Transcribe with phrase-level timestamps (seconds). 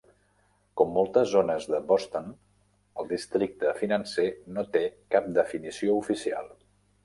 [0.79, 2.31] Com moltes zones de Boston,
[3.03, 4.27] el districte financer
[4.59, 4.85] no té
[5.17, 6.55] cap definició oficial.